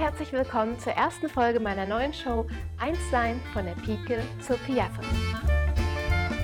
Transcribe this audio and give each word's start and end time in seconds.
herzlich 0.00 0.32
willkommen 0.32 0.78
zur 0.78 0.94
ersten 0.94 1.28
Folge 1.28 1.60
meiner 1.60 1.84
neuen 1.84 2.14
Show 2.14 2.46
Einssein 2.78 3.38
von 3.52 3.66
der 3.66 3.74
Pike 3.74 4.22
zur 4.40 4.56
Piaffe. 4.56 5.02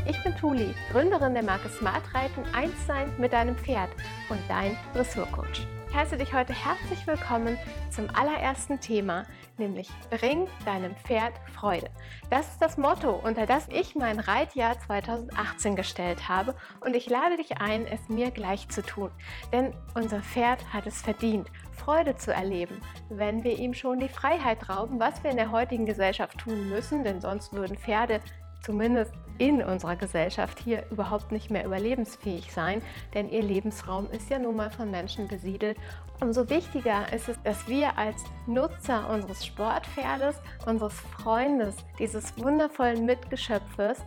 Ich 0.07 0.23
bin 0.23 0.37
Tuli, 0.37 0.75
Gründerin 0.93 1.33
der 1.33 1.43
Marke 1.43 1.71
Smart 1.71 2.03
Reiten 2.15 2.45
Einssein 2.55 3.11
mit 3.16 3.33
deinem 3.33 3.57
Pferd 3.57 3.89
und 4.29 4.41
dein 4.47 4.77
Dressurcoach. 4.93 5.66
Ich 5.89 5.95
heiße 5.95 6.19
dich 6.19 6.34
heute 6.34 6.53
herzlich 6.53 7.07
willkommen 7.07 7.57
zum 7.91 8.11
allerersten 8.15 8.79
Thema, 8.79 9.25
nämlich 9.59 9.88
Bring 10.11 10.46
deinem 10.64 10.95
Pferd 10.96 11.34
Freude. 11.54 11.88
Das 12.30 12.48
ist 12.48 12.61
das 12.61 12.77
Motto, 12.77 13.11
unter 13.11 13.46
das 13.46 13.69
ich 13.69 13.95
mein 13.95 14.20
Reitjahr 14.20 14.78
2018 14.78 15.77
gestellt 15.77 16.28
habe 16.28 16.55
und 16.80 16.95
ich 16.95 17.09
lade 17.09 17.37
dich 17.37 17.59
ein, 17.59 17.87
es 17.87 18.09
mir 18.09 18.30
gleich 18.30 18.69
zu 18.69 18.83
tun. 18.83 19.11
Denn 19.52 19.73
unser 19.95 20.20
Pferd 20.20 20.73
hat 20.73 20.87
es 20.87 21.02
verdient, 21.02 21.50
Freude 21.73 22.16
zu 22.16 22.33
erleben, 22.33 22.80
wenn 23.09 23.45
wir 23.45 23.59
ihm 23.59 23.74
schon 23.74 24.00
die 24.00 24.09
Freiheit 24.09 24.69
rauben, 24.69 24.98
was 24.98 25.23
wir 25.23 25.30
in 25.30 25.37
der 25.37 25.50
heutigen 25.50 25.86
Gesellschaft 25.86 26.38
tun 26.38 26.69
müssen, 26.69 27.05
denn 27.05 27.20
sonst 27.20 27.52
würden 27.52 27.77
Pferde 27.77 28.20
zumindest 28.62 29.12
in 29.39 29.63
unserer 29.63 29.97
Gesellschaft 29.97 30.59
hier 30.59 30.85
überhaupt 30.91 31.33
nicht 31.33 31.51
mehr 31.51 31.65
überlebensfähig 31.65 32.53
sein, 32.53 32.83
denn 33.15 33.29
ihr 33.29 33.43
Lebensraum 33.43 34.11
ist 34.11 34.31
ja 34.31 34.39
nun 34.39 34.57
mal 34.57 34.71
von 34.71 34.91
Menschen 34.91 35.29
besiedelt. 35.29 35.77
Umso 36.21 36.49
wichtiger 36.49 37.12
ist 37.12 37.29
es, 37.29 37.37
dass 37.43 37.69
wir 37.69 37.99
als 37.99 38.25
Nutzer 38.47 39.09
unseres 39.11 39.45
Sportpferdes, 39.45 40.37
unseres 40.67 40.95
Freundes, 40.95 41.77
dieses 41.99 42.37
wundervollen 42.39 43.05
Mitgeschöpfes, 43.05 43.99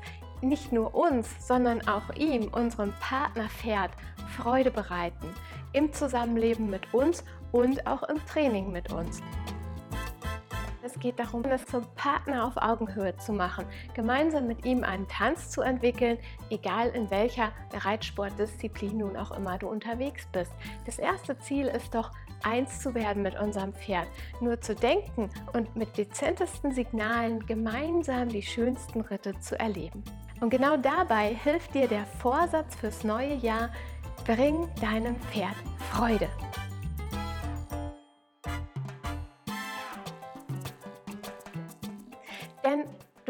nicht 0.41 0.71
nur 0.71 0.95
uns, 0.95 1.27
sondern 1.45 1.87
auch 1.87 2.09
ihm, 2.15 2.47
unserem 2.47 2.93
Partnerpferd, 2.99 3.91
Freude 4.37 4.71
bereiten. 4.71 5.33
Im 5.73 5.93
Zusammenleben 5.93 6.69
mit 6.69 6.93
uns 6.93 7.23
und 7.51 7.85
auch 7.85 8.03
im 8.03 8.25
Training 8.25 8.71
mit 8.71 8.91
uns. 8.91 9.21
Es 10.81 10.97
geht 10.97 11.19
darum, 11.19 11.43
es 11.45 11.65
zum 11.65 11.83
Partner 11.95 12.45
auf 12.45 12.55
Augenhöhe 12.55 13.15
zu 13.17 13.33
machen, 13.33 13.65
gemeinsam 13.93 14.47
mit 14.47 14.65
ihm 14.65 14.83
einen 14.83 15.07
Tanz 15.07 15.49
zu 15.49 15.61
entwickeln, 15.61 16.17
egal 16.49 16.89
in 16.89 17.11
welcher 17.11 17.51
Reitsportdisziplin 17.73 18.97
nun 18.97 19.17
auch 19.17 19.31
immer 19.31 19.57
du 19.57 19.67
unterwegs 19.67 20.25
bist. 20.31 20.51
Das 20.85 20.97
erste 20.97 21.37
Ziel 21.39 21.67
ist 21.67 21.93
doch, 21.93 22.11
eins 22.43 22.79
zu 22.79 22.95
werden 22.95 23.23
mit 23.23 23.37
unserem 23.37 23.73
Pferd, 23.73 24.07
nur 24.39 24.61
zu 24.61 24.73
denken 24.73 25.29
und 25.53 25.75
mit 25.75 25.97
dezentesten 25.97 26.71
Signalen 26.71 27.45
gemeinsam 27.45 28.29
die 28.29 28.41
schönsten 28.41 29.01
Ritte 29.01 29.37
zu 29.39 29.59
erleben. 29.59 30.03
Und 30.39 30.49
genau 30.49 30.77
dabei 30.77 31.35
hilft 31.43 31.73
dir 31.73 31.89
der 31.89 32.05
Vorsatz 32.05 32.75
fürs 32.77 33.03
neue 33.03 33.33
Jahr, 33.35 33.69
bring 34.25 34.69
deinem 34.79 35.17
Pferd 35.17 35.55
Freude. 35.91 36.29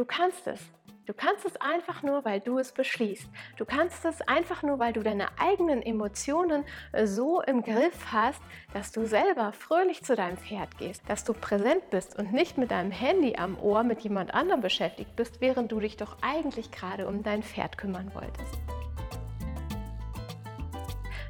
Kannst 0.09 0.47
es. 0.47 0.59
Du 1.05 1.15
kannst 1.15 1.43
es 1.43 1.59
einfach 1.59 2.03
nur, 2.03 2.23
weil 2.23 2.39
du 2.39 2.59
es 2.59 2.71
beschließt. 2.71 3.27
Du 3.57 3.65
kannst 3.65 4.05
es 4.05 4.21
einfach 4.21 4.61
nur, 4.61 4.77
weil 4.77 4.93
du 4.93 5.01
deine 5.01 5.27
eigenen 5.39 5.81
Emotionen 5.81 6.65
so 7.03 7.41
im 7.41 7.63
Griff 7.63 8.11
hast, 8.11 8.39
dass 8.73 8.91
du 8.91 9.07
selber 9.07 9.51
fröhlich 9.51 10.03
zu 10.03 10.15
deinem 10.15 10.37
Pferd 10.37 10.77
gehst, 10.77 11.01
dass 11.07 11.23
du 11.23 11.33
präsent 11.33 11.89
bist 11.89 12.19
und 12.19 12.31
nicht 12.31 12.59
mit 12.59 12.69
deinem 12.69 12.91
Handy 12.91 13.37
am 13.37 13.57
Ohr 13.59 13.81
mit 13.81 14.01
jemand 14.01 14.35
anderem 14.35 14.61
beschäftigt 14.61 15.15
bist, 15.15 15.41
während 15.41 15.71
du 15.71 15.79
dich 15.79 15.97
doch 15.97 16.17
eigentlich 16.21 16.69
gerade 16.69 17.07
um 17.07 17.23
dein 17.23 17.41
Pferd 17.41 17.79
kümmern 17.79 18.11
wolltest. 18.13 18.78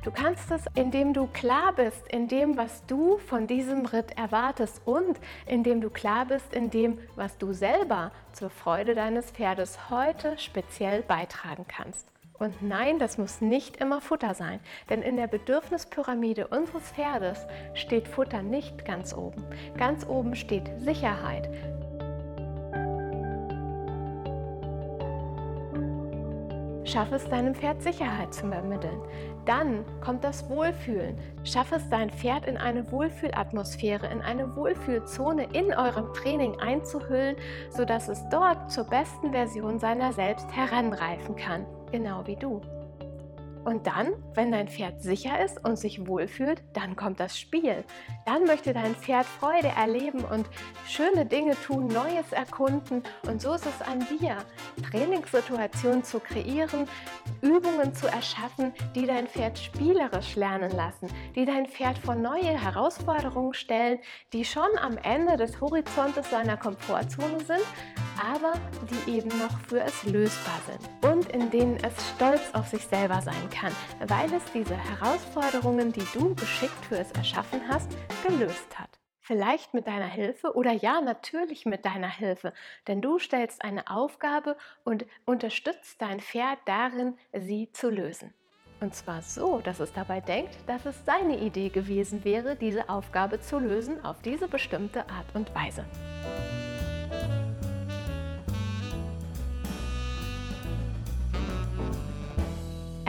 Du 0.01 0.11
kannst 0.11 0.49
es, 0.49 0.63
indem 0.75 1.13
du 1.13 1.27
klar 1.27 1.73
bist 1.75 2.07
in 2.07 2.29
dem, 2.29 2.55
was 2.55 2.85
du 2.85 3.17
von 3.17 3.47
diesem 3.47 3.85
Ritt 3.85 4.17
erwartest 4.17 4.81
und 4.85 5.19
indem 5.45 5.81
du 5.81 5.89
klar 5.89 6.25
bist 6.25 6.53
in 6.53 6.69
dem, 6.69 6.99
was 7.15 7.37
du 7.37 7.51
selber 7.51 8.13
zur 8.31 8.49
Freude 8.49 8.95
deines 8.95 9.31
Pferdes 9.31 9.89
heute 9.89 10.37
speziell 10.37 11.01
beitragen 11.01 11.65
kannst. 11.67 12.07
Und 12.39 12.61
nein, 12.61 12.97
das 12.99 13.17
muss 13.17 13.41
nicht 13.41 13.77
immer 13.77 13.99
Futter 13.99 14.33
sein, 14.33 14.61
denn 14.89 15.01
in 15.01 15.17
der 15.17 15.27
Bedürfnispyramide 15.27 16.47
unseres 16.47 16.91
Pferdes 16.91 17.45
steht 17.73 18.07
Futter 18.07 18.41
nicht 18.41 18.85
ganz 18.85 19.13
oben. 19.13 19.43
Ganz 19.75 20.07
oben 20.07 20.37
steht 20.37 20.71
Sicherheit, 20.77 21.49
Schaffe 26.89 27.15
es 27.15 27.29
deinem 27.29 27.53
Pferd 27.53 27.83
Sicherheit 27.83 28.33
zu 28.33 28.47
vermitteln. 28.47 28.99
Dann 29.45 29.85
kommt 30.01 30.23
das 30.23 30.49
Wohlfühlen. 30.49 31.17
Schaffe 31.43 31.75
es 31.75 31.87
dein 31.89 32.09
Pferd 32.09 32.47
in 32.47 32.57
eine 32.57 32.91
Wohlfühlatmosphäre, 32.91 34.07
in 34.07 34.21
eine 34.21 34.55
Wohlfühlzone 34.55 35.47
in 35.53 35.71
eurem 35.71 36.11
Training 36.15 36.59
einzuhüllen, 36.59 37.35
sodass 37.69 38.09
es 38.09 38.27
dort 38.29 38.71
zur 38.71 38.85
besten 38.85 39.31
Version 39.31 39.79
seiner 39.79 40.13
selbst 40.13 40.51
heranreifen 40.55 41.35
kann, 41.35 41.67
genau 41.91 42.25
wie 42.25 42.35
du. 42.35 42.59
Und 43.69 43.85
dann, 43.85 44.15
wenn 44.33 44.51
dein 44.51 44.67
Pferd 44.67 44.99
sicher 45.03 45.45
ist 45.45 45.63
und 45.63 45.77
sich 45.77 46.07
wohlfühlt, 46.07 46.63
dann 46.73 46.95
kommt 46.95 47.19
das 47.19 47.37
Spiel. 47.37 47.83
Dann 48.25 48.45
möchte 48.45 48.73
dein 48.73 48.95
Pferd 48.95 49.27
Freude 49.27 49.67
erleben 49.67 50.23
und 50.23 50.49
schöne 50.87 51.23
Dinge 51.27 51.55
tun, 51.67 51.85
Neues 51.85 52.31
erkunden. 52.31 53.03
Und 53.27 53.43
so 53.43 53.53
ist 53.53 53.67
es 53.67 53.87
an 53.87 53.99
dir, 54.19 54.37
Trainingssituationen 54.89 56.03
zu 56.03 56.19
kreieren, 56.19 56.87
Übungen 57.43 57.93
zu 57.93 58.07
erschaffen, 58.07 58.73
die 58.95 59.05
dein 59.05 59.27
Pferd 59.27 59.59
spielerisch 59.59 60.35
lernen 60.35 60.71
lassen, 60.71 61.07
die 61.35 61.45
dein 61.45 61.67
Pferd 61.67 61.99
vor 61.99 62.15
neue 62.15 62.59
Herausforderungen 62.59 63.53
stellen, 63.53 63.99
die 64.33 64.45
schon 64.45 64.79
am 64.81 64.97
Ende 64.97 65.37
des 65.37 65.61
Horizontes 65.61 66.27
seiner 66.31 66.57
Komfortzone 66.57 67.39
sind, 67.41 67.65
aber 68.19 68.53
die 68.89 69.17
eben 69.17 69.29
noch 69.37 69.57
für 69.67 69.81
es 69.81 70.03
lösbar 70.03 70.59
sind 70.65 71.13
und 71.13 71.29
in 71.29 71.49
denen 71.49 71.77
es 71.83 71.93
stolz 72.09 72.41
auf 72.53 72.67
sich 72.67 72.85
selber 72.85 73.21
sein 73.21 73.49
kann, 73.49 73.71
weil 74.07 74.31
es 74.33 74.43
diese 74.53 74.75
Herausforderungen, 74.75 75.91
die 75.91 76.05
du 76.13 76.35
geschickt 76.35 76.85
für 76.85 76.97
es 76.97 77.11
erschaffen 77.13 77.61
hast, 77.67 77.89
gelöst 78.27 78.77
hat. 78.77 78.89
Vielleicht 79.21 79.73
mit 79.75 79.85
deiner 79.85 80.07
Hilfe 80.07 80.55
oder 80.55 80.71
ja, 80.71 81.01
natürlich 81.01 81.65
mit 81.65 81.85
deiner 81.85 82.09
Hilfe, 82.09 82.51
denn 82.87 83.01
du 83.01 83.19
stellst 83.19 83.63
eine 83.63 83.89
Aufgabe 83.89 84.57
und 84.83 85.05
unterstützt 85.25 86.01
dein 86.01 86.19
Pferd 86.19 86.57
darin, 86.65 87.15
sie 87.31 87.71
zu 87.71 87.89
lösen. 87.89 88.33
Und 88.81 88.95
zwar 88.95 89.21
so, 89.21 89.59
dass 89.59 89.79
es 89.79 89.93
dabei 89.93 90.21
denkt, 90.21 90.57
dass 90.67 90.85
es 90.85 91.05
seine 91.05 91.37
Idee 91.37 91.69
gewesen 91.69 92.23
wäre, 92.23 92.55
diese 92.55 92.89
Aufgabe 92.89 93.39
zu 93.39 93.59
lösen 93.59 94.03
auf 94.03 94.21
diese 94.21 94.47
bestimmte 94.47 95.01
Art 95.09 95.27
und 95.35 95.53
Weise. 95.53 95.85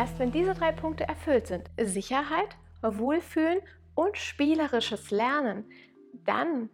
Erst 0.01 0.19
wenn 0.19 0.33
diese 0.33 0.55
drei 0.55 0.73
Punkte 0.73 1.07
erfüllt 1.07 1.47
sind, 1.47 1.71
Sicherheit, 1.79 2.57
Wohlfühlen 2.81 3.59
und 3.95 4.17
spielerisches 4.17 5.11
Lernen, 5.11 5.67
dann 6.25 6.71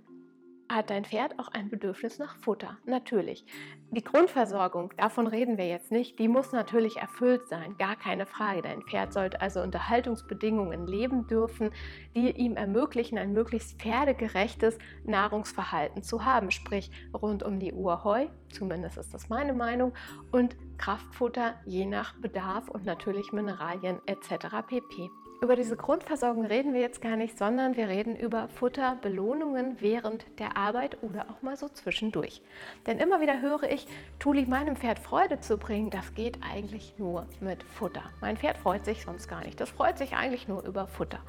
hat 0.69 0.91
dein 0.91 1.05
Pferd 1.05 1.39
auch 1.39 1.49
ein 1.49 1.69
Bedürfnis 1.69 2.19
nach 2.19 2.37
Futter. 2.37 2.77
Natürlich. 2.85 3.45
Die 3.91 4.03
Grundversorgung, 4.03 4.93
davon 4.97 5.27
reden 5.27 5.59
wir 5.59 5.67
jetzt 5.69 5.93
nicht, 5.93 6.19
die 6.19 6.29
muss 6.29 6.53
natürlich 6.53 6.97
erfüllt 6.97 7.49
sein, 7.49 7.77
gar 7.79 7.97
keine 7.97 8.27
Frage. 8.27 8.63
Dein 8.63 8.83
Pferd 8.83 9.13
sollte 9.13 9.41
also 9.41 9.61
Unterhaltungsbedingungen 9.61 10.87
leben 10.87 11.27
dürfen, 11.27 11.71
die 12.15 12.31
ihm 12.31 12.57
ermöglichen, 12.57 13.19
ein 13.19 13.33
möglichst 13.33 13.81
pferdegerechtes 13.81 14.79
Nahrungsverhalten 15.05 16.03
zu 16.03 16.25
haben, 16.25 16.51
sprich 16.51 16.91
rund 17.15 17.43
um 17.43 17.61
die 17.61 17.73
Uhr 17.73 18.03
Heu, 18.05 18.27
zumindest 18.51 18.99
ist 18.99 19.15
das 19.15 19.29
meine 19.29 19.55
Meinung, 19.55 19.95
und 20.33 20.57
Kraftfutter 20.79 21.55
je 21.65 21.87
nach 21.87 22.15
Bedarf 22.17 22.69
und 22.69 22.85
natürlich 22.85 23.33
Mineralien 23.33 24.01
etc. 24.07 24.47
pp. 24.67 25.11
Über 25.43 25.55
diese 25.55 25.77
Grundversorgung 25.77 26.47
reden 26.47 26.73
wir 26.73 26.81
jetzt 26.81 27.03
gar 27.03 27.17
nicht, 27.17 27.37
sondern 27.37 27.77
wir 27.77 27.89
reden 27.89 28.17
über 28.17 28.49
Futterbelohnungen 28.49 29.77
während 29.81 30.25
der 30.39 30.57
Arbeit 30.57 31.03
oder 31.03 31.27
auch 31.31 31.43
mal 31.43 31.57
so 31.57 31.69
zwischendurch. 31.69 32.41
Denn 32.87 32.99
immer 32.99 33.21
wieder 33.21 33.43
höre 33.43 33.65
ich, 33.65 33.87
Tuli, 34.19 34.47
meinem 34.47 34.77
Pferd 34.77 34.99
Freude 34.99 35.39
zu 35.41 35.59
bringen, 35.59 35.91
das 35.91 36.15
geht 36.15 36.39
eigentlich 36.43 36.95
nur 36.97 37.27
mit 37.41 37.63
Futter. 37.65 38.03
Mein 38.23 38.39
Pferd 38.39 38.57
freut 38.57 38.87
sich 38.87 39.03
sonst 39.03 39.29
gar 39.29 39.45
nicht. 39.45 39.61
Das 39.61 39.69
freut 39.69 39.99
sich 39.99 40.15
eigentlich 40.15 40.49
nur 40.49 40.65
über 40.65 40.87
Futter. 40.87 41.21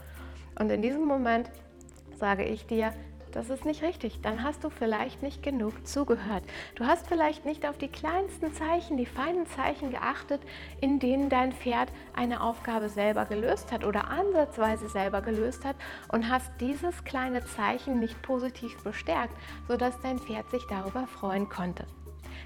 Und 0.57 0.71
in 0.71 0.81
diesem 0.81 1.03
Moment 1.03 1.51
sage 2.15 2.45
ich 2.45 2.65
dir, 2.65 2.94
das 3.31 3.50
ist 3.50 3.65
nicht 3.65 3.83
richtig. 3.83 4.21
Dann 4.21 4.44
hast 4.44 4.63
du 4.63 4.69
vielleicht 4.69 5.21
nicht 5.21 5.44
genug 5.44 5.88
zugehört. 5.88 6.44
Du 6.75 6.85
hast 6.85 7.07
vielleicht 7.07 7.45
nicht 7.45 7.68
auf 7.68 7.77
die 7.77 7.88
kleinsten 7.88 8.53
Zeichen, 8.53 8.97
die 8.97 9.06
feinen 9.06 9.45
Zeichen 9.47 9.91
geachtet, 9.91 10.41
in 10.81 11.00
denen 11.00 11.29
dein 11.29 11.51
Pferd 11.51 11.89
eine 12.13 12.41
Aufgabe 12.41 12.89
selber 12.89 13.25
gelöst 13.25 13.71
hat 13.71 13.83
oder 13.83 14.09
ansatzweise 14.09 14.89
selber 14.89 15.21
gelöst 15.21 15.65
hat 15.65 15.75
und 16.12 16.29
hast 16.29 16.51
dieses 16.59 17.03
kleine 17.03 17.45
Zeichen 17.45 18.00
nicht 18.00 18.21
positiv 18.21 18.83
bestärkt, 18.83 19.35
sodass 19.68 20.00
dein 20.01 20.19
Pferd 20.19 20.50
sich 20.50 20.65
darüber 20.69 21.07
freuen 21.07 21.50
konnte. 21.50 21.85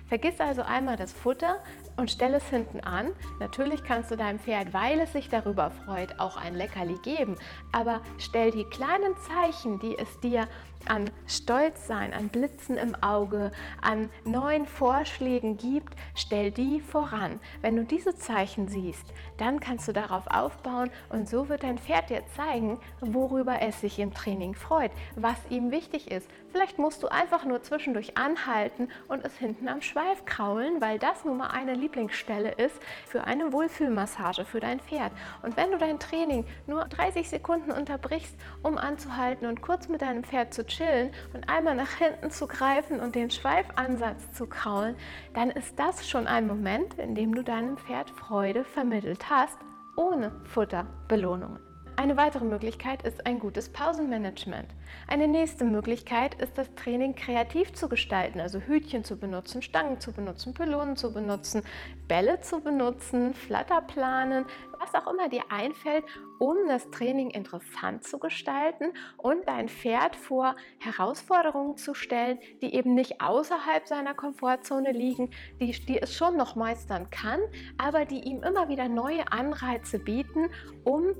Vergiss 0.07 0.39
also 0.39 0.61
einmal 0.61 0.97
das 0.97 1.13
Futter 1.13 1.57
und 1.97 2.11
stell 2.11 2.33
es 2.33 2.47
hinten 2.49 2.79
an. 2.81 3.11
Natürlich 3.39 3.83
kannst 3.83 4.11
du 4.11 4.17
deinem 4.17 4.39
Pferd, 4.39 4.73
weil 4.73 4.99
es 4.99 5.13
sich 5.13 5.29
darüber 5.29 5.71
freut, 5.71 6.19
auch 6.19 6.38
ein 6.38 6.55
Leckerli 6.55 6.97
geben, 7.03 7.38
aber 7.71 8.01
stell 8.17 8.51
die 8.51 8.65
kleinen 8.65 9.15
Zeichen, 9.27 9.79
die 9.79 9.97
es 9.97 10.19
dir 10.19 10.47
an 10.88 11.09
Stolzsein, 11.27 12.13
an 12.13 12.29
Blitzen 12.29 12.77
im 12.77 12.95
Auge, 13.03 13.51
an 13.81 14.09
neuen 14.25 14.65
Vorschlägen 14.65 15.57
gibt, 15.57 15.95
stell 16.15 16.51
die 16.51 16.81
voran. 16.81 17.39
Wenn 17.61 17.75
du 17.75 17.83
diese 17.83 18.15
Zeichen 18.15 18.67
siehst, 18.67 19.05
dann 19.38 19.59
kannst 19.59 19.88
du 19.88 19.93
darauf 19.93 20.27
aufbauen 20.27 20.89
und 21.09 21.29
so 21.29 21.49
wird 21.49 21.63
dein 21.63 21.77
Pferd 21.77 22.09
dir 22.09 22.23
zeigen, 22.35 22.79
worüber 22.99 23.61
es 23.61 23.81
sich 23.81 23.99
im 23.99 24.13
Training 24.13 24.55
freut, 24.55 24.91
was 25.15 25.38
ihm 25.49 25.71
wichtig 25.71 26.09
ist. 26.09 26.29
Vielleicht 26.51 26.79
musst 26.79 27.03
du 27.03 27.07
einfach 27.07 27.45
nur 27.45 27.61
zwischendurch 27.63 28.17
anhalten 28.17 28.89
und 29.07 29.23
es 29.23 29.38
hinten 29.38 29.67
am 29.67 29.80
Schweif 29.81 30.25
kraulen, 30.25 30.81
weil 30.81 30.99
das 30.99 31.25
nun 31.25 31.37
mal 31.37 31.47
eine 31.47 31.73
Lieblingsstelle 31.73 32.51
ist 32.51 32.79
für 33.07 33.23
eine 33.23 33.51
Wohlfühlmassage 33.53 34.45
für 34.45 34.59
dein 34.59 34.79
Pferd. 34.79 35.11
Und 35.41 35.57
wenn 35.57 35.71
du 35.71 35.77
dein 35.77 35.99
Training 35.99 36.45
nur 36.67 36.85
30 36.85 37.29
Sekunden 37.29 37.71
unterbrichst, 37.71 38.35
um 38.63 38.77
anzuhalten 38.77 39.47
und 39.47 39.61
kurz 39.61 39.87
mit 39.87 40.01
deinem 40.01 40.23
Pferd 40.23 40.53
zu 40.53 40.65
chillen 40.65 41.11
und 41.33 41.49
einmal 41.49 41.75
nach 41.75 41.91
hinten 41.91 42.31
zu 42.31 42.47
greifen 42.47 42.99
und 42.99 43.15
den 43.15 43.31
Schweifansatz 43.31 44.31
zu 44.33 44.47
kraulen, 44.47 44.95
dann 45.33 45.49
ist 45.49 45.77
das 45.79 46.07
schon 46.07 46.27
ein 46.27 46.47
Moment, 46.47 46.95
in 46.95 47.15
dem 47.15 47.33
du 47.33 47.43
deinem 47.43 47.77
Pferd 47.77 48.09
Freude 48.09 48.63
vermittelt 48.63 49.29
hast, 49.29 49.57
ohne 49.95 50.31
Futterbelohnungen. 50.45 51.70
Eine 51.97 52.17
weitere 52.17 52.45
Möglichkeit 52.45 53.03
ist 53.03 53.25
ein 53.25 53.38
gutes 53.39 53.69
Pausenmanagement. 53.69 54.67
Eine 55.07 55.27
nächste 55.27 55.65
Möglichkeit 55.65 56.33
ist 56.41 56.57
das 56.57 56.73
Training 56.75 57.15
kreativ 57.15 57.73
zu 57.73 57.89
gestalten, 57.89 58.39
also 58.39 58.59
Hütchen 58.59 59.03
zu 59.03 59.17
benutzen, 59.17 59.61
Stangen 59.61 59.99
zu 59.99 60.11
benutzen, 60.11 60.53
Pylonen 60.53 60.95
zu 60.95 61.13
benutzen, 61.13 61.63
Bälle 62.07 62.39
zu 62.41 62.61
benutzen, 62.61 63.33
Flatterplanen, 63.33 64.45
was 64.79 64.95
auch 64.95 65.11
immer 65.11 65.29
dir 65.29 65.43
einfällt, 65.49 66.03
um 66.39 66.55
das 66.67 66.89
Training 66.89 67.29
interessant 67.29 68.03
zu 68.03 68.17
gestalten 68.19 68.93
und 69.17 69.47
dein 69.47 69.69
Pferd 69.69 70.15
vor 70.15 70.55
Herausforderungen 70.79 71.77
zu 71.77 71.93
stellen, 71.93 72.39
die 72.61 72.73
eben 72.73 72.95
nicht 72.95 73.21
außerhalb 73.21 73.88
seiner 73.88 74.15
Komfortzone 74.15 74.91
liegen, 74.91 75.29
die, 75.59 75.71
die 75.71 76.01
es 76.01 76.15
schon 76.15 76.35
noch 76.38 76.55
meistern 76.55 77.09
kann, 77.11 77.39
aber 77.77 78.05
die 78.05 78.21
ihm 78.21 78.41
immer 78.43 78.69
wieder 78.69 78.88
neue 78.88 79.31
Anreize 79.31 79.99
bieten, 79.99 80.49
um 80.83 81.13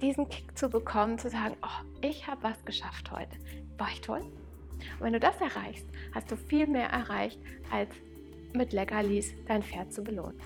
diesen 0.00 0.28
Kick 0.28 0.56
zu 0.56 0.68
bekommen, 0.68 1.18
zu 1.18 1.30
sagen, 1.30 1.56
oh, 1.62 1.84
ich 2.02 2.26
habe 2.26 2.42
was 2.42 2.64
geschafft 2.64 3.10
heute. 3.10 3.36
War 3.78 3.88
ich 3.92 4.00
toll? 4.00 4.20
Und 4.20 5.00
wenn 5.00 5.12
du 5.12 5.20
das 5.20 5.40
erreichst, 5.40 5.86
hast 6.14 6.30
du 6.30 6.36
viel 6.36 6.66
mehr 6.66 6.88
erreicht, 6.88 7.40
als 7.70 7.90
mit 8.52 8.72
Leckerlis 8.72 9.32
dein 9.46 9.62
Pferd 9.62 9.92
zu 9.92 10.02
belohnen. 10.02 10.40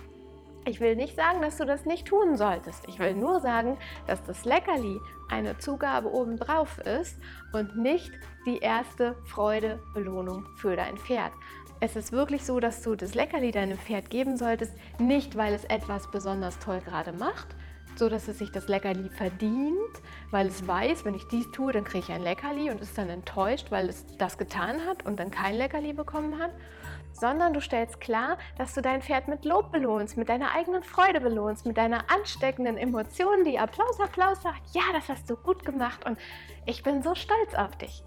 Ich 0.67 0.79
will 0.79 0.94
nicht 0.94 1.17
sagen, 1.17 1.41
dass 1.41 1.56
du 1.56 1.64
das 1.64 1.87
nicht 1.87 2.06
tun 2.06 2.37
solltest. 2.37 2.87
Ich 2.87 2.99
will 2.99 3.14
nur 3.14 3.41
sagen, 3.41 3.79
dass 4.06 4.23
das 4.25 4.44
Leckerli 4.44 4.99
eine 5.31 5.56
Zugabe 5.58 6.12
obendrauf 6.12 6.79
ist 6.79 7.17
und 7.52 7.76
nicht 7.76 8.12
die 8.44 8.58
erste 8.58 9.17
Freude, 9.25 9.81
Belohnung 9.94 10.44
für 10.56 10.76
dein 10.76 10.99
Pferd. 10.99 11.32
Es 11.81 11.97
ist 11.97 12.12
wirklich 12.12 12.44
so, 12.44 12.61
dass 12.61 12.82
du 12.82 12.94
das 12.94 13.14
Leckerli 13.14 13.52
deinem 13.52 13.79
Pferd 13.79 14.11
geben 14.11 14.37
solltest, 14.37 14.75
nicht 14.99 15.35
weil 15.35 15.55
es 15.55 15.64
etwas 15.64 16.11
besonders 16.11 16.58
toll 16.58 16.81
gerade 16.85 17.12
macht, 17.12 17.56
so 17.96 18.08
dass 18.08 18.28
es 18.28 18.38
sich 18.38 18.50
das 18.50 18.69
Leckerli 18.69 19.08
verdient, 19.10 20.02
weil 20.31 20.46
es 20.46 20.66
weiß, 20.66 21.04
wenn 21.04 21.14
ich 21.14 21.26
dies 21.28 21.50
tue, 21.50 21.72
dann 21.72 21.84
kriege 21.84 22.04
ich 22.08 22.12
ein 22.12 22.22
Leckerli 22.22 22.70
und 22.70 22.81
ist 22.81 22.96
dann 22.96 23.08
enttäuscht, 23.08 23.70
weil 23.70 23.88
es 23.88 24.04
das 24.19 24.38
getan 24.38 24.84
hat 24.87 25.04
und 25.04 25.19
dann 25.19 25.31
kein 25.31 25.56
Leckerli 25.56 25.92
bekommen 25.92 26.38
hat, 26.38 26.50
sondern 27.12 27.52
du 27.52 27.60
stellst 27.60 28.00
klar, 28.00 28.38
dass 28.56 28.75
du 28.75 28.81
dein 28.81 29.02
Pferd 29.02 29.28
mit 29.28 29.44
Lob 29.44 29.72
belohnst, 29.72 30.16
mit 30.16 30.28
deiner 30.28 30.54
eigenen 30.54 30.82
Freude 30.82 31.20
belohnst, 31.20 31.66
mit 31.66 31.76
deiner 31.76 32.10
ansteckenden 32.10 32.76
Emotion, 32.76 33.44
die 33.44 33.58
Applaus, 33.58 34.00
Applaus 34.00 34.42
sagt, 34.42 34.62
ja, 34.72 34.82
das 34.92 35.08
hast 35.08 35.28
du 35.28 35.37
gut 35.37 35.64
gemacht 35.64 36.06
und 36.06 36.19
ich 36.66 36.82
bin 36.82 37.02
so 37.02 37.14
stolz 37.14 37.54
auf 37.54 37.76
dich. 37.76 38.02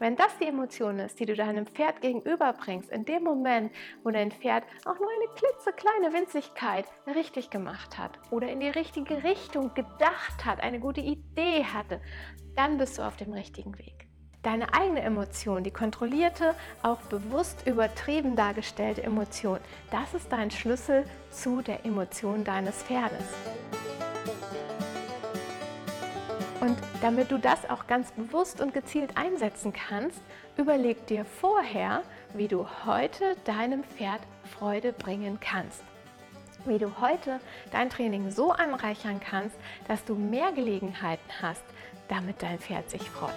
Wenn 0.00 0.16
das 0.16 0.38
die 0.38 0.46
Emotion 0.46 0.98
ist, 0.98 1.20
die 1.20 1.26
du 1.26 1.36
deinem 1.36 1.66
Pferd 1.66 2.00
gegenüberbringst, 2.00 2.88
in 2.88 3.04
dem 3.04 3.22
Moment, 3.22 3.70
wo 4.02 4.10
dein 4.10 4.32
Pferd 4.32 4.64
auch 4.86 4.98
nur 4.98 5.10
eine 5.10 5.28
klitzekleine 5.36 6.14
Winzigkeit 6.14 6.86
richtig 7.06 7.50
gemacht 7.50 7.98
hat 7.98 8.18
oder 8.30 8.48
in 8.48 8.60
die 8.60 8.70
richtige 8.70 9.22
Richtung 9.24 9.74
gedacht 9.74 10.46
hat, 10.46 10.62
eine 10.62 10.80
gute 10.80 11.02
Idee 11.02 11.64
hatte, 11.64 12.00
dann 12.56 12.78
bist 12.78 12.96
du 12.96 13.02
auf 13.02 13.18
dem 13.18 13.34
richtigen 13.34 13.78
Weg. 13.78 14.08
Deine 14.42 14.72
eigene 14.72 15.02
Emotion, 15.02 15.64
die 15.64 15.70
kontrollierte, 15.70 16.54
auch 16.82 17.02
bewusst 17.02 17.66
übertrieben 17.66 18.36
dargestellte 18.36 19.02
Emotion, 19.02 19.58
das 19.90 20.14
ist 20.14 20.32
dein 20.32 20.50
Schlüssel 20.50 21.04
zu 21.28 21.60
der 21.60 21.84
Emotion 21.84 22.42
deines 22.42 22.82
Pferdes. 22.84 23.34
Und 26.60 26.76
damit 27.00 27.30
du 27.30 27.38
das 27.38 27.68
auch 27.70 27.86
ganz 27.86 28.12
bewusst 28.12 28.60
und 28.60 28.74
gezielt 28.74 29.16
einsetzen 29.16 29.72
kannst, 29.72 30.20
überleg 30.56 31.06
dir 31.06 31.24
vorher, 31.24 32.02
wie 32.34 32.48
du 32.48 32.66
heute 32.84 33.36
deinem 33.44 33.82
Pferd 33.82 34.20
Freude 34.58 34.92
bringen 34.92 35.38
kannst. 35.40 35.82
Wie 36.66 36.78
du 36.78 37.00
heute 37.00 37.40
dein 37.72 37.88
Training 37.88 38.30
so 38.30 38.52
anreichern 38.52 39.20
kannst, 39.20 39.56
dass 39.88 40.04
du 40.04 40.14
mehr 40.14 40.52
Gelegenheiten 40.52 41.30
hast, 41.40 41.64
damit 42.08 42.42
dein 42.42 42.58
Pferd 42.58 42.90
sich 42.90 43.08
freut. 43.08 43.32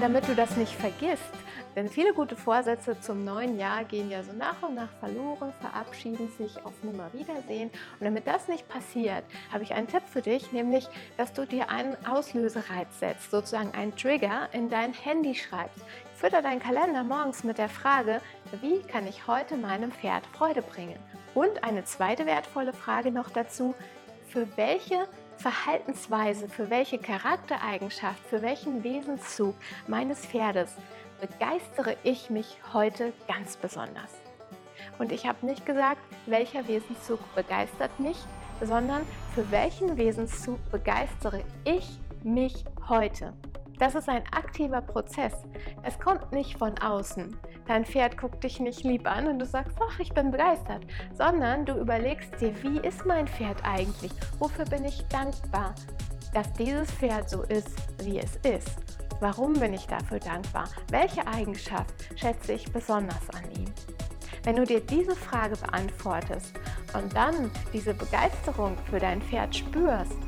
Und 0.00 0.14
damit 0.14 0.28
du 0.28 0.34
das 0.34 0.56
nicht 0.56 0.72
vergisst, 0.72 1.30
denn 1.76 1.90
viele 1.90 2.14
gute 2.14 2.34
Vorsätze 2.34 2.98
zum 3.02 3.22
neuen 3.22 3.58
Jahr 3.58 3.84
gehen 3.84 4.10
ja 4.10 4.22
so 4.22 4.32
nach 4.32 4.62
und 4.62 4.74
nach 4.74 4.88
verloren, 4.98 5.52
verabschieden 5.60 6.32
sich 6.38 6.56
auf 6.64 6.72
Nimmerwiedersehen. 6.82 7.68
Und 7.68 8.06
damit 8.06 8.26
das 8.26 8.48
nicht 8.48 8.66
passiert, 8.66 9.24
habe 9.52 9.62
ich 9.62 9.74
einen 9.74 9.88
Tipp 9.88 10.00
für 10.06 10.22
dich, 10.22 10.52
nämlich, 10.52 10.88
dass 11.18 11.34
du 11.34 11.44
dir 11.44 11.68
einen 11.68 11.98
Auslösereiz 12.06 12.98
setzt, 12.98 13.30
sozusagen 13.30 13.74
einen 13.74 13.94
Trigger 13.94 14.48
in 14.52 14.70
dein 14.70 14.94
Handy 14.94 15.34
schreibst. 15.34 15.84
Fütter 16.14 16.40
deinen 16.40 16.60
Kalender 16.60 17.04
morgens 17.04 17.44
mit 17.44 17.58
der 17.58 17.68
Frage, 17.68 18.22
wie 18.62 18.80
kann 18.80 19.06
ich 19.06 19.26
heute 19.26 19.58
meinem 19.58 19.92
Pferd 19.92 20.24
Freude 20.28 20.62
bringen? 20.62 20.98
Und 21.34 21.62
eine 21.62 21.84
zweite 21.84 22.24
wertvolle 22.24 22.72
Frage 22.72 23.10
noch 23.10 23.28
dazu, 23.28 23.74
für 24.28 24.48
welche 24.56 25.06
Verhaltensweise, 25.40 26.50
für 26.50 26.68
welche 26.68 26.98
Charaktereigenschaft, 26.98 28.22
für 28.26 28.42
welchen 28.42 28.84
Wesenszug 28.84 29.54
meines 29.86 30.26
Pferdes 30.26 30.76
begeistere 31.18 31.96
ich 32.02 32.28
mich 32.28 32.58
heute 32.74 33.14
ganz 33.26 33.56
besonders. 33.56 34.10
Und 34.98 35.12
ich 35.12 35.26
habe 35.26 35.46
nicht 35.46 35.64
gesagt, 35.64 36.02
welcher 36.26 36.68
Wesenszug 36.68 37.20
begeistert 37.34 37.98
mich, 37.98 38.18
sondern 38.60 39.06
für 39.34 39.50
welchen 39.50 39.96
Wesenszug 39.96 40.58
begeistere 40.70 41.42
ich 41.64 41.88
mich 42.22 42.66
heute. 42.90 43.32
Das 43.78 43.94
ist 43.94 44.10
ein 44.10 44.24
aktiver 44.32 44.82
Prozess. 44.82 45.32
Es 45.82 45.98
kommt 45.98 46.32
nicht 46.32 46.58
von 46.58 46.78
außen. 46.78 47.34
Dein 47.70 47.84
Pferd 47.84 48.18
guckt 48.18 48.42
dich 48.42 48.58
nicht 48.58 48.82
lieb 48.82 49.08
an 49.08 49.28
und 49.28 49.38
du 49.38 49.46
sagst, 49.46 49.78
ach, 49.80 50.00
ich 50.00 50.12
bin 50.12 50.32
begeistert, 50.32 50.84
sondern 51.12 51.64
du 51.64 51.74
überlegst 51.74 52.40
dir, 52.40 52.52
wie 52.64 52.80
ist 52.80 53.06
mein 53.06 53.28
Pferd 53.28 53.58
eigentlich? 53.62 54.10
Wofür 54.40 54.64
bin 54.64 54.84
ich 54.84 55.06
dankbar, 55.06 55.76
dass 56.34 56.52
dieses 56.54 56.90
Pferd 56.90 57.30
so 57.30 57.44
ist, 57.44 57.76
wie 58.02 58.18
es 58.18 58.34
ist? 58.38 59.06
Warum 59.20 59.52
bin 59.52 59.72
ich 59.72 59.86
dafür 59.86 60.18
dankbar? 60.18 60.64
Welche 60.90 61.24
Eigenschaft 61.28 61.94
schätze 62.16 62.54
ich 62.54 62.72
besonders 62.72 63.30
an 63.30 63.48
ihm? 63.52 63.72
Wenn 64.42 64.56
du 64.56 64.64
dir 64.64 64.80
diese 64.80 65.14
Frage 65.14 65.56
beantwortest 65.56 66.52
und 66.92 67.14
dann 67.14 67.52
diese 67.72 67.94
Begeisterung 67.94 68.76
für 68.90 68.98
dein 68.98 69.22
Pferd 69.22 69.54
spürst, 69.54 70.18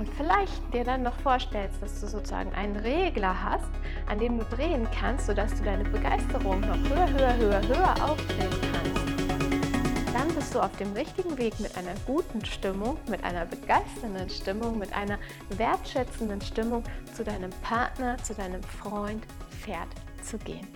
und 0.00 0.08
vielleicht 0.16 0.72
dir 0.72 0.82
dann 0.82 1.02
noch 1.02 1.14
vorstellst, 1.16 1.82
dass 1.82 2.00
du 2.00 2.06
sozusagen 2.06 2.50
einen 2.54 2.74
Regler 2.76 3.44
hast, 3.44 3.70
an 4.08 4.18
dem 4.18 4.38
du 4.38 4.44
drehen 4.46 4.88
kannst, 4.98 5.26
sodass 5.26 5.54
du 5.54 5.62
deine 5.62 5.84
Begeisterung 5.84 6.60
noch 6.60 6.78
höher, 6.88 7.10
höher, 7.10 7.36
höher, 7.36 7.68
höher 7.68 8.10
aufdrehen 8.10 8.48
kannst, 8.72 10.14
dann 10.14 10.34
bist 10.34 10.54
du 10.54 10.60
auf 10.60 10.74
dem 10.78 10.94
richtigen 10.94 11.36
Weg 11.36 11.60
mit 11.60 11.76
einer 11.76 11.92
guten 12.06 12.42
Stimmung, 12.46 12.96
mit 13.10 13.22
einer 13.24 13.44
begeisternden 13.44 14.30
Stimmung, 14.30 14.78
mit 14.78 14.90
einer 14.96 15.18
wertschätzenden 15.50 16.40
Stimmung 16.40 16.82
zu 17.14 17.22
deinem 17.22 17.50
Partner, 17.62 18.16
zu 18.22 18.34
deinem 18.34 18.62
Freund, 18.62 19.22
Pferd 19.50 19.88
zu 20.22 20.38
gehen. 20.38 20.66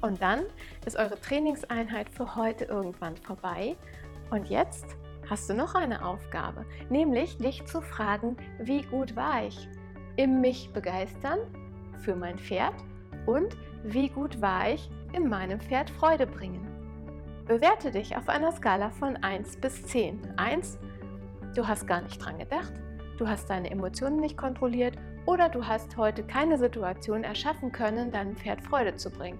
Und 0.00 0.22
dann 0.22 0.40
ist 0.86 0.96
eure 0.96 1.20
Trainingseinheit 1.20 2.08
für 2.08 2.34
heute 2.34 2.64
irgendwann 2.64 3.18
vorbei. 3.18 3.76
Und 4.30 4.48
jetzt 4.48 4.86
hast 5.28 5.48
du 5.48 5.54
noch 5.54 5.74
eine 5.74 6.04
Aufgabe, 6.04 6.66
nämlich 6.90 7.38
dich 7.38 7.64
zu 7.66 7.80
fragen, 7.80 8.36
wie 8.58 8.82
gut 8.82 9.16
war 9.16 9.44
ich 9.46 9.68
im 10.16 10.40
mich 10.40 10.72
begeistern 10.72 11.38
für 11.98 12.14
mein 12.14 12.38
Pferd 12.38 12.74
und 13.26 13.56
wie 13.82 14.08
gut 14.08 14.40
war 14.40 14.68
ich 14.68 14.90
in 15.12 15.28
meinem 15.28 15.60
Pferd 15.60 15.90
Freude 15.90 16.26
bringen. 16.26 16.66
Bewerte 17.46 17.90
dich 17.90 18.16
auf 18.16 18.28
einer 18.28 18.52
Skala 18.52 18.90
von 18.90 19.16
1 19.16 19.56
bis 19.58 19.84
10. 19.84 20.38
1, 20.38 20.78
du 21.54 21.66
hast 21.66 21.86
gar 21.86 22.00
nicht 22.02 22.24
dran 22.24 22.38
gedacht, 22.38 22.72
du 23.18 23.28
hast 23.28 23.50
deine 23.50 23.70
Emotionen 23.70 24.20
nicht 24.20 24.36
kontrolliert 24.36 24.96
oder 25.26 25.48
du 25.48 25.66
hast 25.66 25.96
heute 25.96 26.22
keine 26.22 26.58
Situation 26.58 27.24
erschaffen 27.24 27.72
können, 27.72 28.10
deinem 28.10 28.36
Pferd 28.36 28.62
Freude 28.62 28.96
zu 28.96 29.10
bringen. 29.10 29.38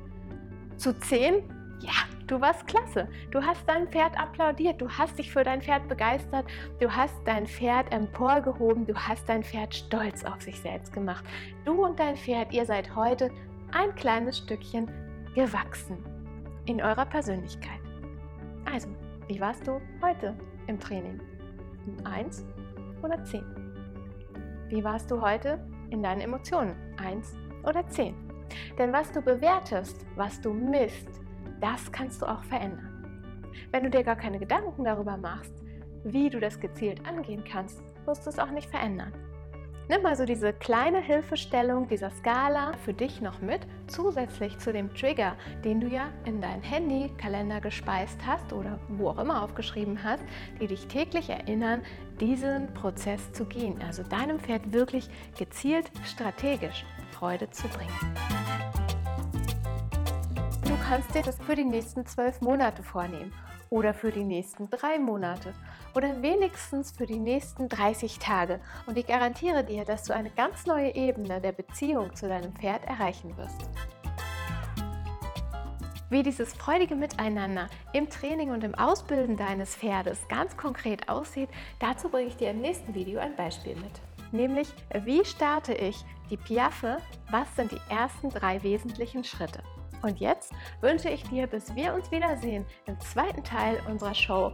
Zu 0.77 0.99
10, 0.99 1.43
ja, 1.81 1.93
Du 2.27 2.41
warst 2.41 2.67
klasse. 2.67 3.09
Du 3.31 3.43
hast 3.43 3.69
dein 3.69 3.87
Pferd 3.89 4.19
applaudiert. 4.19 4.81
Du 4.81 4.89
hast 4.89 5.19
dich 5.19 5.31
für 5.31 5.45
dein 5.45 5.61
Pferd 5.61 5.89
begeistert. 5.89 6.47
Du 6.81 6.91
hast 6.91 7.15
dein 7.27 7.47
Pferd 7.47 7.93
emporgehoben. 7.93 8.87
Du 8.87 8.95
hast 8.95 9.29
dein 9.29 9.43
Pferd 9.43 9.75
stolz 9.75 10.25
auf 10.25 10.41
sich 10.41 10.59
selbst 10.59 10.93
gemacht. 10.93 11.25
Du 11.65 11.85
und 11.85 11.99
dein 11.99 12.17
Pferd, 12.17 12.53
ihr 12.53 12.65
seid 12.65 12.95
heute 12.97 13.31
ein 13.73 13.95
kleines 13.95 14.39
Stückchen 14.39 14.91
gewachsen 15.35 15.99
in 16.65 16.81
eurer 16.81 17.05
Persönlichkeit. 17.05 17.81
Also, 18.73 18.89
wie 19.29 19.41
warst 19.41 19.67
du 19.67 19.81
heute 20.01 20.35
im 20.67 20.81
Training? 20.81 21.21
Eins 22.05 22.47
oder 23.03 23.23
zehn? 23.25 23.45
Wie 24.69 24.83
warst 24.83 25.11
du 25.11 25.21
heute 25.21 25.59
in 25.91 26.03
deinen 26.03 26.23
Emotionen? 26.23 26.75
Eins 26.97 27.37
oder 27.65 27.87
zehn? 27.89 28.15
Denn 28.79 28.93
was 28.93 29.13
du 29.13 29.21
bewertest, 29.21 30.07
was 30.17 30.41
du 30.41 30.53
misst, 30.55 31.21
das 31.61 31.91
kannst 31.93 32.23
du 32.23 32.27
auch 32.27 32.43
verändern. 32.45 32.91
Wenn 33.71 33.85
du 33.85 33.91
dir 33.91 34.05
gar 34.05 34.17
keine 34.17 34.39
Gedanken 34.39 34.85
darüber 34.85 35.17
machst, 35.17 35.53
wie 36.05 36.31
du 36.31 36.41
das 36.41 36.61
gezielt 36.61 37.07
angehen 37.07 37.45
kannst, 37.45 37.83
wirst 38.05 38.27
du 38.27 38.31
es 38.31 38.39
auch 38.39 38.51
nicht 38.51 38.69
verändern. 38.69 39.13
Nimm 39.89 40.07
also 40.07 40.25
diese 40.25 40.55
kleine 40.55 41.01
Hilfestellung 41.01 41.89
dieser 41.89 42.11
Skala 42.11 42.73
für 42.85 42.95
dich 42.95 43.21
noch 43.21 43.43
mit, 43.43 43.61
zusätzlich 43.87 44.59
zu 44.59 44.73
dem 44.73 44.95
Trigger, 44.95 45.37
den 45.63 45.81
du 45.81 45.89
ja 45.89 46.09
in 46.25 46.41
deinen 46.41 46.63
Handykalender 46.63 47.61
gespeist 47.61 48.19
hast 48.27 48.55
oder 48.55 48.79
wo 48.89 49.11
auch 49.11 49.19
immer 49.19 49.43
aufgeschrieben 49.43 50.03
hast, 50.03 50.25
die 50.59 50.69
dich 50.69 50.87
täglich 50.87 51.29
erinnern, 51.29 51.83
diesen 52.19 52.73
Prozess 52.73 53.31
zu 53.33 53.45
gehen. 53.45 53.83
Also 53.87 54.03
deinem 54.05 54.41
Pferd 54.41 54.73
wirklich 54.73 55.11
gezielt 55.39 55.91
strategisch 56.07 56.87
Freude 57.11 57.51
zu 57.51 57.69
bringen. 57.69 57.93
Du 60.95 61.01
kannst 61.01 61.17
dir 61.17 61.23
das 61.23 61.45
für 61.45 61.57
die 61.57 61.65
nächsten 61.65 62.07
zwölf 62.07 62.41
Monate 62.41 62.85
vornehmen 62.85 63.33
oder 63.69 63.93
für 63.93 64.13
die 64.13 64.23
nächsten 64.23 64.71
drei 64.71 64.97
Monate 64.97 65.53
oder 65.97 66.23
wenigstens 66.23 66.93
für 66.93 67.05
die 67.05 67.19
nächsten 67.19 67.69
30 67.69 68.21
Tage. 68.21 68.61
Und 68.87 68.97
ich 68.97 69.05
garantiere 69.05 69.65
dir, 69.65 69.85
dass 69.85 70.05
du 70.05 70.15
eine 70.15 70.31
ganz 70.31 70.67
neue 70.67 70.95
Ebene 70.95 71.41
der 71.41 71.51
Beziehung 71.51 72.15
zu 72.15 72.29
deinem 72.29 72.53
Pferd 72.53 72.85
erreichen 72.85 73.37
wirst. 73.37 73.69
Wie 76.11 76.23
dieses 76.23 76.55
freudige 76.55 76.95
Miteinander 76.95 77.67
im 77.93 78.09
Training 78.09 78.51
und 78.51 78.63
im 78.63 78.77
Ausbilden 78.77 79.37
deines 79.37 79.75
Pferdes 79.75 80.29
ganz 80.29 80.57
konkret 80.57 81.09
aussieht, 81.09 81.49
dazu 81.81 82.09
bringe 82.09 82.29
ich 82.29 82.37
dir 82.37 82.53
im 82.53 82.61
nächsten 82.61 82.95
Video 82.95 83.19
ein 83.19 83.35
Beispiel 83.35 83.75
mit. 83.75 84.01
Nämlich, 84.31 84.73
wie 85.03 85.25
starte 85.25 85.75
ich 85.75 86.05
die 86.31 86.37
Piaffe? 86.37 86.99
Was 87.33 87.53
sind 87.57 87.73
die 87.73 87.81
ersten 87.91 88.31
drei 88.31 88.63
wesentlichen 88.63 89.25
Schritte? 89.25 89.61
Und 90.05 90.21
jetzt 90.21 90.53
wünsche 90.83 91.09
ich 91.09 91.23
dir, 91.31 91.47
bis 91.47 91.75
wir 91.75 91.95
uns 91.95 92.11
wiedersehen 92.11 92.67
im 92.85 93.01
zweiten 93.01 93.43
Teil 93.43 93.81
unserer 93.89 94.15
Show. 94.15 94.53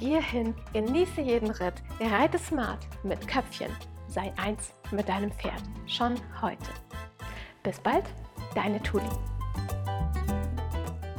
Geh 0.00 0.22
hin, 0.22 0.54
genieße 0.72 1.20
jeden 1.20 1.50
Ritt, 1.50 1.74
reite 2.00 2.38
smart 2.38 2.88
mit 3.02 3.28
Köpfchen. 3.28 3.70
Sei 4.08 4.32
eins 4.42 4.72
mit 4.90 5.06
deinem 5.06 5.30
Pferd. 5.32 5.62
Schon 5.86 6.14
heute. 6.40 6.70
Bis 7.62 7.78
bald, 7.78 8.04
deine 8.54 8.82
Tuli. 8.82 9.04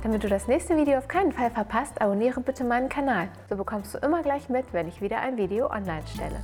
Damit 0.02 0.24
du 0.24 0.28
das 0.28 0.48
nächste 0.48 0.76
Video 0.76 0.98
auf 0.98 1.08
keinen 1.08 1.32
Fall 1.32 1.52
verpasst, 1.52 2.02
abonniere 2.02 2.42
bitte 2.42 2.64
meinen 2.64 2.90
Kanal. 2.90 3.30
So 3.48 3.58
bekommst 3.58 3.94
du 3.94 4.00
immer 4.00 4.24
gleich 4.24 4.50
mit, 4.50 4.74
wenn 4.74 4.88
ich 4.88 5.02
wieder 5.02 5.20
ein 5.20 5.38
Video 5.38 5.70
online 5.70 6.08
stelle. 6.08 6.42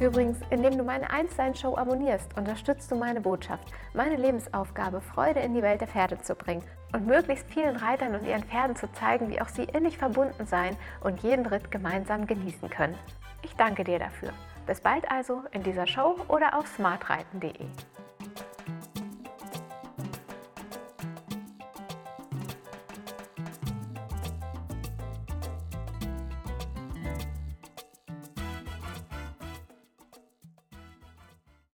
Übrigens, 0.00 0.38
indem 0.48 0.78
du 0.78 0.82
meine 0.82 1.10
Einstein-Show 1.10 1.76
abonnierst, 1.76 2.34
unterstützt 2.38 2.90
du 2.90 2.96
meine 2.96 3.20
Botschaft, 3.20 3.68
meine 3.92 4.16
Lebensaufgabe, 4.16 5.02
Freude 5.02 5.40
in 5.40 5.52
die 5.52 5.62
Welt 5.62 5.82
der 5.82 5.88
Pferde 5.88 6.18
zu 6.22 6.34
bringen 6.34 6.64
und 6.94 7.06
möglichst 7.06 7.46
vielen 7.50 7.76
Reitern 7.76 8.14
und 8.14 8.26
ihren 8.26 8.42
Pferden 8.44 8.76
zu 8.76 8.90
zeigen, 8.92 9.28
wie 9.28 9.42
auch 9.42 9.48
sie 9.48 9.64
innig 9.64 9.98
verbunden 9.98 10.46
sein 10.46 10.74
und 11.02 11.22
jeden 11.22 11.44
Ritt 11.44 11.70
gemeinsam 11.70 12.26
genießen 12.26 12.70
können. 12.70 12.96
Ich 13.42 13.54
danke 13.56 13.84
dir 13.84 13.98
dafür. 13.98 14.30
Bis 14.66 14.80
bald 14.80 15.10
also 15.10 15.42
in 15.52 15.62
dieser 15.62 15.86
Show 15.86 16.16
oder 16.28 16.56
auf 16.56 16.66
smartreiten.de. 16.66 17.66